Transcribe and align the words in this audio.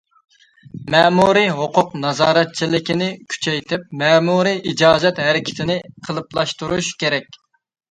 مەمۇرىي 0.93 1.51
ھوقۇق 1.59 1.93
نازارەتچىلىكىنى 2.05 3.11
كۈچەيتىپ، 3.35 3.85
مەمۇرىي 4.03 4.59
ئىجازەت 4.73 5.23
ھەرىكىتىنى 5.27 5.79
قېلىپلاشتۇرۇش 6.11 6.93
كېرەك. 7.07 7.41